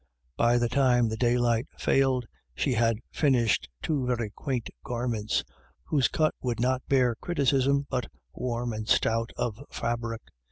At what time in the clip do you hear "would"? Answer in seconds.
6.41-6.59